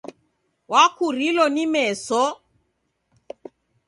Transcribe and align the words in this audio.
Wakurilo 0.71 1.45
ni 1.55 1.65
meso! 1.73 2.21